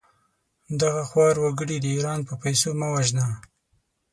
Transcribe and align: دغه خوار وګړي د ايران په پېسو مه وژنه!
دغه 0.81 1.01
خوار 1.09 1.35
وګړي 1.43 1.77
د 1.81 1.85
ايران 1.93 2.19
په 2.29 2.33
پېسو 2.41 2.69
مه 2.79 2.87
وژنه! 2.93 3.25